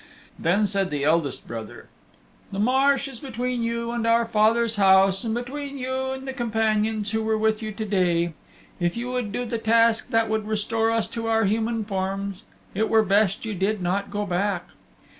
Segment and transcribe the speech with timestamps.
[0.39, 1.87] Then said the eldest brother,
[2.51, 7.11] "The marsh is between you and our father's house, and between you and the companions
[7.11, 8.33] who were with you to day.
[8.79, 12.41] If you would do the task that would restore us to our human forms,
[12.73, 14.69] it were best you did not go back.